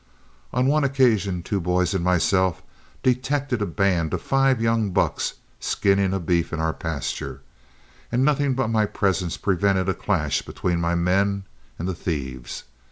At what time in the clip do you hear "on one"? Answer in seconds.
0.51-0.83